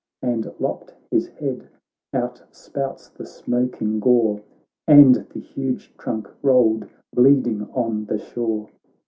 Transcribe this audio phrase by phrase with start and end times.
[0.23, 1.69] And lopped his head;
[2.11, 4.41] out spouts the smoking gore,
[4.87, 8.67] And the huge trunk rolled bleeding on the shore.